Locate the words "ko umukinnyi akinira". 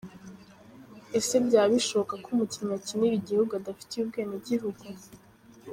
2.23-3.13